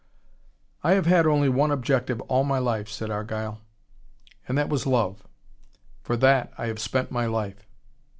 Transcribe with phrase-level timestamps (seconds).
[0.83, 3.61] "I have had only one objective all my life," said Argyle.
[4.47, 5.27] "And that was love.
[6.01, 7.67] For that I have spent my life."